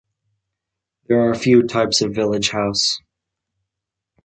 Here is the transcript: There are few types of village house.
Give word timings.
There 1.05 1.29
are 1.29 1.35
few 1.35 1.67
types 1.67 2.01
of 2.01 2.15
village 2.15 2.49
house. 2.49 3.01